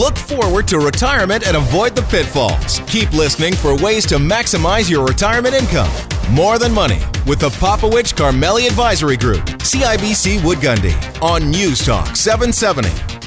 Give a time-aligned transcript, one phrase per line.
[0.00, 2.80] Look forward to retirement and avoid the pitfalls.
[2.86, 5.90] Keep listening for ways to maximize your retirement income.
[6.30, 12.16] More Than Money with the Popowich Karmali Advisory Group, CIBC Wood Gundy, on News Talk
[12.16, 13.19] 770.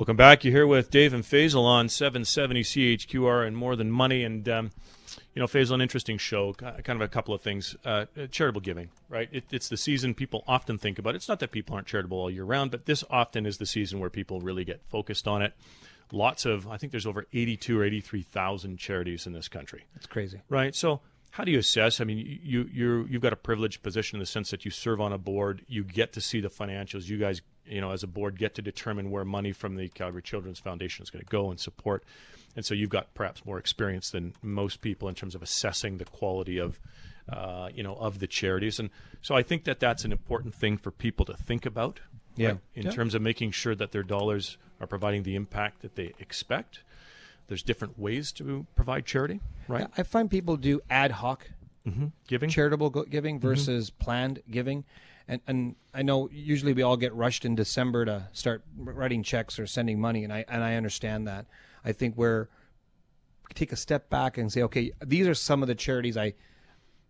[0.00, 0.44] Welcome back.
[0.44, 4.24] You're here with Dave and Faisal on 770 CHQR and More Than Money.
[4.24, 4.70] And, um,
[5.34, 6.54] you know, Faisal, an interesting show.
[6.54, 7.76] Kind of a couple of things.
[7.84, 9.28] Uh, charitable giving, right?
[9.30, 11.16] It, it's the season people often think about.
[11.16, 14.00] It's not that people aren't charitable all year round, but this often is the season
[14.00, 15.52] where people really get focused on it.
[16.12, 19.84] Lots of, I think there's over 82 or 83,000 charities in this country.
[19.96, 20.40] It's crazy.
[20.48, 20.74] Right.
[20.74, 22.00] So, how do you assess?
[22.00, 25.00] I mean, you you you've got a privileged position in the sense that you serve
[25.00, 25.62] on a board.
[25.68, 27.08] You get to see the financials.
[27.08, 30.22] You guys, you know, as a board, get to determine where money from the Calgary
[30.22, 32.04] Children's Foundation is going to go and support.
[32.56, 36.04] And so you've got perhaps more experience than most people in terms of assessing the
[36.04, 36.80] quality of,
[37.28, 38.80] uh, you know, of the charities.
[38.80, 38.90] And
[39.22, 42.00] so I think that that's an important thing for people to think about.
[42.34, 42.48] Yeah.
[42.48, 42.58] Right?
[42.74, 42.90] In Yeah.
[42.90, 46.82] terms of making sure that their dollars are providing the impact that they expect.
[47.50, 49.88] There's different ways to provide charity, right?
[49.98, 51.50] I find people do ad hoc
[51.84, 52.06] mm-hmm.
[52.28, 52.48] Giving.
[52.48, 53.48] charitable giving mm-hmm.
[53.48, 54.84] versus planned giving.
[55.26, 59.58] And, and I know usually we all get rushed in December to start writing checks
[59.58, 61.46] or sending money, and I and I understand that.
[61.84, 62.46] I think we're
[63.54, 66.34] take a step back and say, okay, these are some of the charities I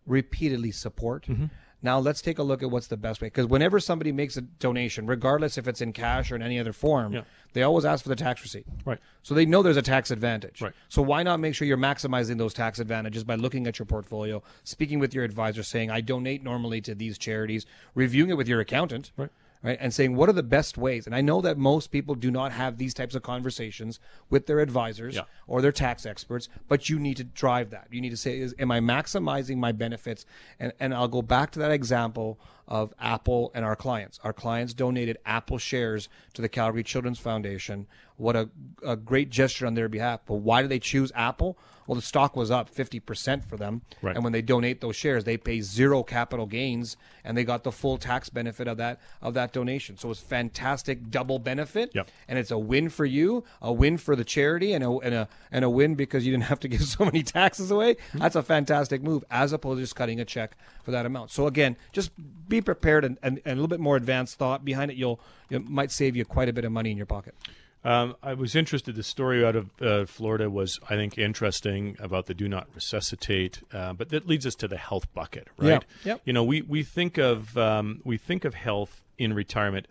[0.07, 1.27] repeatedly support.
[1.27, 1.45] Mm-hmm.
[1.83, 3.27] Now let's take a look at what's the best way.
[3.27, 6.73] Because whenever somebody makes a donation, regardless if it's in cash or in any other
[6.73, 7.21] form, Yeah.
[7.53, 8.65] they always ask for the tax receipt.
[8.85, 8.99] Right.
[9.23, 10.61] So they know there's a tax advantage.
[10.61, 10.73] Right.
[10.89, 14.43] So why not make sure you're maximizing those tax advantages by looking at your portfolio,
[14.63, 17.65] speaking with your advisor, saying I donate normally to these charities,
[17.95, 19.29] reviewing it with your accountant, Right.
[19.63, 21.05] Right, and saying what are the best ways.
[21.05, 24.59] And I know that most people do not have these types of conversations with their
[24.59, 25.23] advisors Yeah.
[25.47, 27.87] or their tax experts, but you need to drive that.
[27.91, 30.25] You need to say, is, am I maximizing my benefits?
[30.59, 32.39] And and I'll go back to that example
[32.71, 34.17] of Apple and our clients.
[34.23, 37.85] Our clients donated Apple shares to the Calgary Children's Foundation.
[38.15, 38.49] What a,
[38.81, 40.21] a great gesture on their behalf.
[40.25, 41.57] But why did they choose Apple?
[41.91, 43.81] Well, the stock was up 50% for them.
[44.01, 44.15] Right.
[44.15, 46.95] And when they donate those shares, they pay zero capital gains
[47.25, 49.97] and they got the full tax benefit of that of that donation.
[49.97, 51.91] So it's fantastic double benefit.
[51.93, 52.09] Yep.
[52.29, 55.27] And it's a win for you, a win for the charity, and a and a
[55.51, 57.97] and a win because you didn't have to give so many taxes away.
[58.13, 58.19] Hmm.
[58.19, 61.31] That's a fantastic move, as opposed to just cutting a check for that amount.
[61.31, 62.11] So again, just
[62.47, 64.97] be prepared and, and, and a little bit more advanced thought behind it.
[64.97, 67.35] You'll it might save you quite a bit of money in your pocket.
[67.83, 68.95] Um, I was interested.
[68.95, 73.61] The story out of uh, Florida was, I think, interesting about the do not resuscitate.
[73.73, 75.83] Uh, but that leads us to the health bucket, right?
[76.03, 76.11] Yeah.
[76.11, 76.21] Yep.
[76.25, 79.87] You know, we we think of um, we think of health in retirement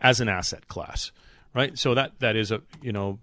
[0.00, 1.10] as an asset class,
[1.52, 1.76] right?
[1.76, 3.18] So that that is a you know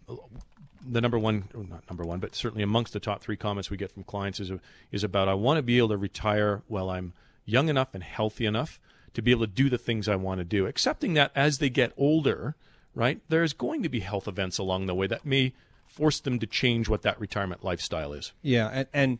[0.85, 3.91] the number one, not number one, but certainly amongst the top three comments we get
[3.91, 4.51] from clients is
[4.91, 7.13] is about I want to be able to retire while I'm
[7.45, 8.79] young enough and healthy enough
[9.13, 10.65] to be able to do the things I want to do.
[10.65, 12.55] Accepting that as they get older,
[12.95, 15.53] right, there's going to be health events along the way that may
[15.87, 18.31] force them to change what that retirement lifestyle is.
[18.41, 19.19] Yeah, and, and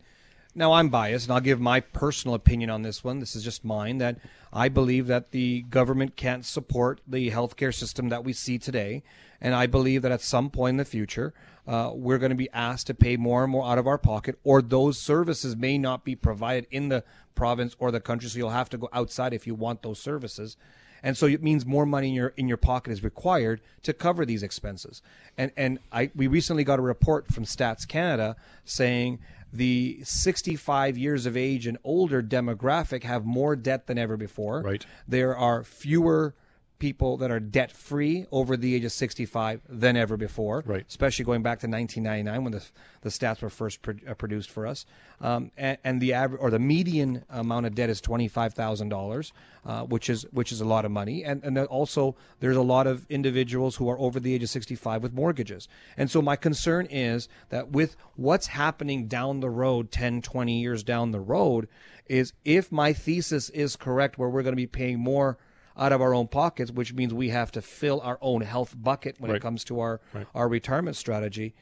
[0.54, 3.20] now I'm biased, and I'll give my personal opinion on this one.
[3.20, 4.18] This is just mine that
[4.52, 9.02] I believe that the government can't support the healthcare system that we see today,
[9.40, 11.32] and I believe that at some point in the future,
[11.70, 14.38] uh, we're going to be asked to pay more and more out of our pocket,
[14.42, 17.04] or those services may not be provided in the
[17.34, 20.56] province or the country, so you'll have to go outside if you want those services
[21.02, 24.24] and so it means more money in your in your pocket is required to cover
[24.24, 25.02] these expenses.
[25.36, 29.18] And and I we recently got a report from Stats Canada saying
[29.52, 34.62] the 65 years of age and older demographic have more debt than ever before.
[34.62, 34.86] Right.
[35.08, 36.34] There are fewer
[36.80, 40.64] people that are debt free over the age of 65 than ever before.
[40.66, 40.84] Right.
[40.88, 42.64] Especially going back to 1999 when the
[43.02, 44.84] the stats were first pro- uh, produced for us.
[45.20, 48.88] Um, and, and the average or the median amount of debt is twenty five thousand
[48.88, 49.32] dollars,
[49.64, 51.24] uh, which is which is a lot of money.
[51.24, 54.74] And and also there's a lot of individuals who are over the age of sixty
[54.74, 55.68] five with mortgages.
[55.96, 60.82] And so my concern is that with what's happening down the road, 10, 20 years
[60.82, 61.68] down the road,
[62.06, 65.38] is if my thesis is correct, where we're going to be paying more
[65.76, 69.16] out of our own pockets, which means we have to fill our own health bucket
[69.18, 69.36] when Right.
[69.38, 70.26] it comes to our Right.
[70.34, 71.54] our retirement strategy.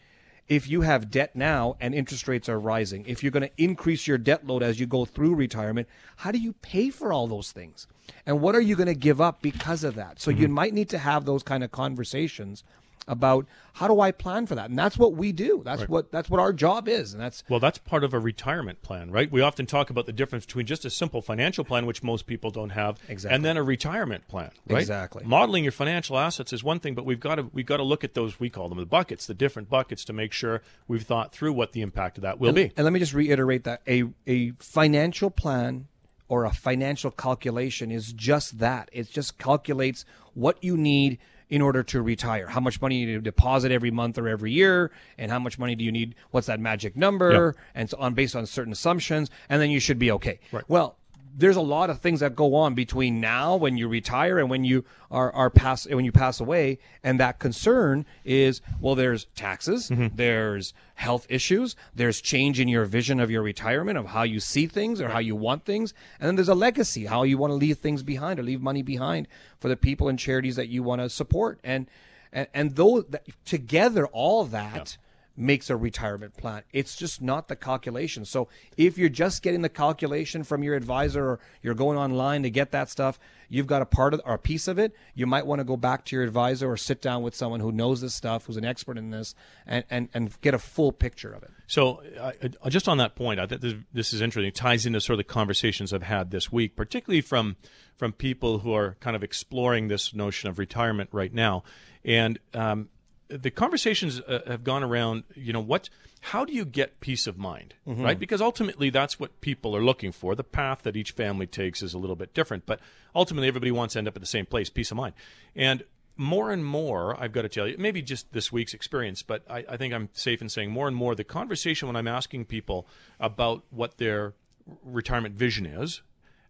[0.48, 4.06] If you have debt now and interest rates are rising, if you're going to increase
[4.06, 7.52] your debt load as you go through retirement, how do you pay for all those
[7.52, 7.86] things?
[8.24, 10.18] And what are you going to give up because of that?
[10.20, 10.54] So you mm-hmm.
[10.54, 12.64] might need to have those kind of conversations
[13.08, 14.70] about how do I plan for that?
[14.70, 15.62] And that's what we do.
[15.64, 17.14] That's what that's what our job is.
[17.14, 19.30] And that's Well, that's part of a retirement plan, right?
[19.30, 22.50] We often talk about the difference between just a simple financial plan, which most people
[22.50, 23.34] don't have, Exactly.
[23.34, 24.80] and then a retirement plan, right?
[24.80, 25.24] Exactly.
[25.24, 28.04] Modeling your financial assets is one thing, but we've got to we've got to look
[28.04, 31.32] at those we call them the buckets, the different buckets, to make sure we've thought
[31.32, 32.72] through what the impact of that will be.
[32.76, 35.86] And let me just reiterate that a a financial plan
[36.28, 38.90] or a financial calculation is just that.
[38.92, 40.04] It just calculates
[40.34, 41.18] what you need
[41.50, 42.46] in order to retire.
[42.46, 45.74] How much money do you deposit every month or every year, and how much money
[45.74, 46.14] do you need?
[46.30, 47.54] What's that magic number?
[47.74, 50.40] And so on based on certain assumptions, and then you should be okay.
[50.52, 50.64] Right.
[50.68, 50.96] Well,
[51.38, 54.64] there's a lot of things that go on between now when you retire and when
[54.64, 56.78] you are, are pass when you pass away.
[57.04, 60.16] And that concern is well there's taxes Mm-hmm.
[60.16, 64.66] there's health issues there's change in your vision of your retirement of how you see
[64.66, 65.94] things or how you want things.
[66.18, 68.82] And then there's a legacy how you want to leave things behind or leave money
[68.82, 69.28] behind
[69.60, 71.60] for the people and charities that you want to support.
[71.62, 71.86] And
[72.32, 74.98] and, and those that, together all that
[75.38, 76.62] makes a retirement plan.
[76.72, 78.24] It's just not the calculation.
[78.24, 82.50] So if you're just getting the calculation from your advisor or you're going online to
[82.50, 83.18] get that stuff,
[83.48, 84.92] you've got a part of or a piece of it.
[85.14, 87.70] You might want to go back to your advisor or sit down with someone who
[87.70, 89.34] knows this stuff, who's an expert in this,
[89.66, 91.50] and and, and get a full picture of it.
[91.66, 94.48] So, uh, just on that point, I think this, this is interesting.
[94.48, 97.56] It ties into sort of the conversations I've had this week, particularly from
[97.96, 101.62] from people who are kind of exploring this notion of retirement right now,
[102.04, 102.88] and um,
[103.28, 105.24] the conversations uh, have gone around.
[105.34, 105.88] You know, what?
[106.20, 108.18] How do you get peace of mind, right?
[108.18, 110.34] Because ultimately, that's what people are looking for.
[110.34, 112.80] The path that each family takes is a little bit different, but
[113.14, 115.14] ultimately, everybody wants to end up at the same place: peace of mind,
[115.54, 115.84] and
[116.18, 119.64] more and more, I've got to tell you, maybe just this week's experience, but I,
[119.68, 122.88] I, think I'm safe in saying more and more the conversation when I'm asking people
[123.20, 124.34] about what their
[124.82, 126.02] retirement vision is,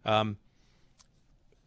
[0.05, 0.37] um,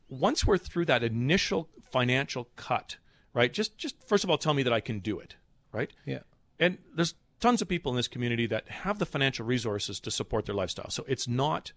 [0.09, 2.97] once we're through that initial financial cut,
[3.34, 3.52] right?
[3.52, 5.37] Just, just first of all, tell me that I can do it,
[5.73, 5.90] right?
[6.05, 6.20] Yeah.
[6.58, 10.46] And there's tons of people in this community that have the financial resources to support
[10.46, 10.90] their lifestyle.
[10.90, 11.73] So it's not,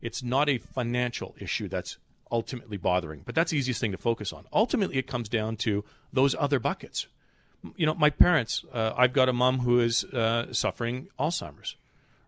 [0.00, 1.98] it's not a financial issue that's
[2.30, 3.22] ultimately bothering.
[3.24, 4.46] But that's the easiest thing to focus on.
[4.52, 7.06] Ultimately, it comes down to those other buckets.
[7.76, 11.76] You know, my parents, uh, I've got a mom who is uh, suffering Alzheimer's,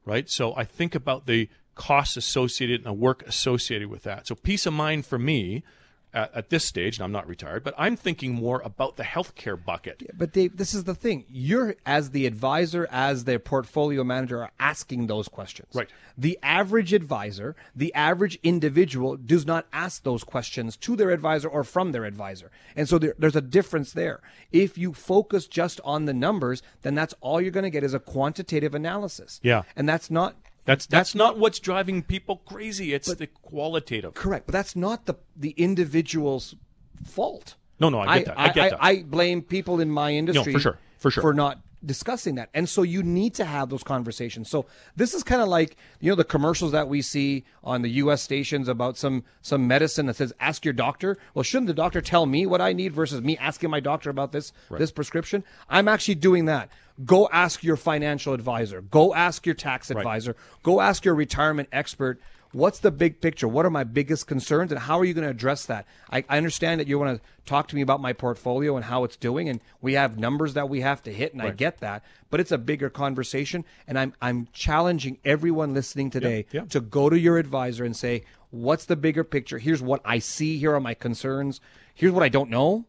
[0.05, 0.29] right?
[0.29, 4.29] So I think about the costs associated and the work associated with that.
[4.29, 5.65] So peace of mind for me
[6.15, 9.63] at, at this stage, and I'm not retired, but I'm thinking more about the healthcare
[9.63, 10.03] bucket.
[10.17, 11.25] But Dave, this is the thing.
[11.29, 15.69] You're as the advisor, as the portfolio manager, are asking those questions.
[15.75, 15.89] Right.
[16.17, 21.65] The average advisor, the average individual, does not ask those questions to their advisor or
[21.65, 24.21] from their advisor, and so there, there's a difference there.
[24.53, 27.95] If you focus just on the numbers, then that's all you're going to get is
[27.95, 29.41] a quantitative analysis.
[29.43, 29.63] Yeah.
[29.77, 32.95] and that's not That's that's, not, what's driving people crazy.
[32.95, 34.15] It's the qualitative.
[34.15, 34.47] correct.
[34.47, 36.55] But that's not the the individual's
[37.05, 37.57] fault.
[37.81, 38.39] No, no, I get that.
[38.39, 38.79] I get that.
[38.83, 41.21] I blame people in my industry No, for sure, for sure.
[41.23, 42.51] for not discussing that.
[42.55, 44.49] And so you need to have those conversations.
[44.51, 44.67] So
[44.97, 48.23] this is kind of like, you know, the commercials that we see on the US
[48.23, 51.19] stations about some some medicine that says ask your doctor.
[51.35, 54.33] Well, shouldn't the doctor tell me what I need versus me asking my doctor about
[54.33, 55.45] this this prescription?
[55.69, 56.71] I'm actually doing that.
[57.05, 58.81] Go ask your financial advisor.
[58.81, 60.37] Go ask your tax advisor.
[60.63, 62.21] Go ask your retirement expert
[62.55, 63.49] what's the big picture?
[63.49, 65.87] What are my biggest concerns, and how are you going to address that?
[66.11, 69.05] I, I understand that you want to talk to me about my portfolio and how
[69.05, 72.03] it's doing, and we have numbers that we have to hit, and I get that.
[72.31, 76.63] But it's a bigger conversation, and I'm I'm challenging everyone listening today yeah.
[76.71, 79.59] to go to your advisor and say, what's the bigger picture?
[79.59, 80.59] Here's what I see.
[80.59, 81.61] Here are my concerns.
[81.95, 82.85] Here's what I don't know,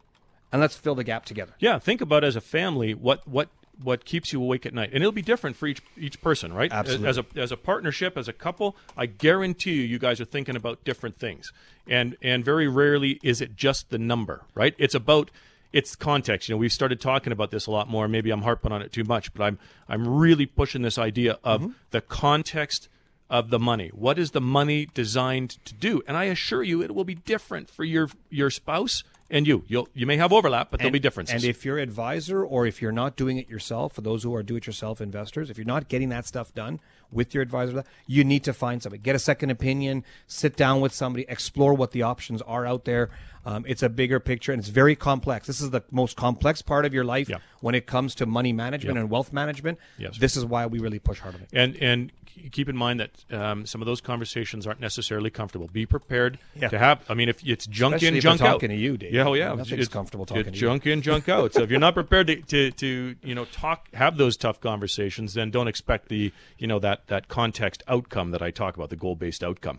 [0.52, 1.54] and let's fill the gap together.
[1.58, 3.48] Yeah, think about as a family what what
[3.82, 6.72] what keeps you awake at night, and it'll be different for each each person, right?
[6.72, 7.08] Absolutely.
[7.08, 10.56] As a as a partnership, as a couple, I guarantee you, you guys are thinking
[10.56, 11.52] about different things,
[11.86, 14.74] and and very rarely is it just the number, right?
[14.78, 15.30] It's about
[15.72, 16.48] it's context.
[16.48, 18.08] You know, we've started talking about this a lot more.
[18.08, 21.60] Maybe I'm harping on it too much, but I'm I'm really pushing this idea of
[21.60, 21.72] mm-hmm.
[21.90, 22.88] the context
[23.28, 23.88] of the money.
[23.88, 26.02] What is the money designed to do?
[26.06, 29.64] And I assure you, it will be different for your your spouse and you.
[29.66, 31.34] You'll you may have overlap, but there'll be differences.
[31.34, 34.42] And if your advisor or if you're not doing it yourself, for those who are
[34.42, 36.80] do-it-yourself investors, if you're not getting that stuff done
[37.10, 39.02] with your advisor, you need to find somebody.
[39.02, 40.04] Get a second opinion.
[40.26, 41.24] Sit down with somebody.
[41.28, 43.10] Explore what the options are out there.
[43.46, 45.46] Um, it's a bigger picture and it's very complex.
[45.46, 47.36] This is the most complex part of your life Yeah.
[47.60, 49.00] when it comes to money management Yep.
[49.02, 49.78] and wealth management.
[49.98, 50.18] Yes.
[50.18, 51.48] This is why we really push hard on it.
[51.52, 52.12] and and
[52.52, 55.68] keep in mind that um, some of those conversations aren't necessarily comfortable.
[55.72, 56.68] Be prepared Yeah.
[56.68, 57.00] to have.
[57.08, 58.46] I mean, if it's junk Especially in, if junk out.
[58.54, 59.14] talking to you, Dave.
[59.14, 60.60] Yeah, oh yeah, Nothing's It's- comfortable talking it's to you.
[60.60, 61.54] junk in, junk out.
[61.54, 65.32] So if you're not prepared to, to to you know talk, have those tough conversations,
[65.32, 68.96] then don't expect the you know that that context outcome that I talk about, the
[68.96, 69.78] goal based outcome.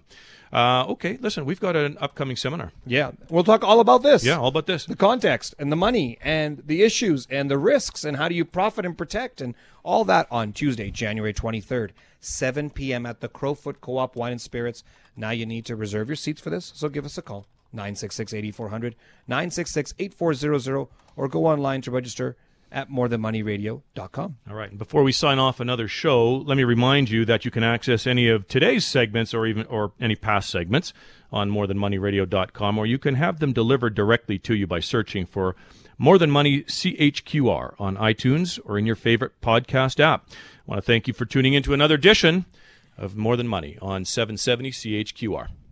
[0.52, 2.72] Uh, okay, listen, we've got an upcoming seminar.
[2.86, 3.12] Yeah.
[3.30, 4.24] We'll talk all about this.
[4.24, 4.86] Yeah, all about this.
[4.86, 8.46] the context and the money and the issues and the risks and how do you
[8.46, 13.06] profit and protect and all that on Tuesday, January 23rd, 7 p.m.
[13.06, 14.84] at the Crowfoot Co-op Wine and Spirits.
[15.16, 17.46] Now you need to reserve your seats for this, so give us a call.
[17.76, 18.94] 966-8400,
[19.30, 22.38] 966-8400, or go online to register
[22.72, 24.38] at morethanmoneyradio.com.
[24.50, 24.70] All right.
[24.70, 28.06] And before we sign off another show, let me remind you that you can access
[28.08, 30.94] any of today's segments or even or any past segments
[31.32, 35.56] on morethanmoneyradio.com or you can have them delivered directly to you by searching for
[35.98, 40.28] More Than Money CHQR on iTunes or in your favorite podcast app.
[40.30, 42.46] I want to thank you for tuning in to another edition
[42.98, 45.48] of More Than Money on 770 CHQR.